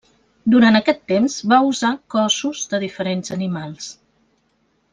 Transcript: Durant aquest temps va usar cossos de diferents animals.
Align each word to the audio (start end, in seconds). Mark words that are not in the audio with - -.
Durant 0.53 0.77
aquest 0.77 1.03
temps 1.11 1.35
va 1.51 1.59
usar 1.73 1.91
cossos 2.15 2.63
de 2.73 2.81
diferents 2.87 3.37
animals. 3.39 3.93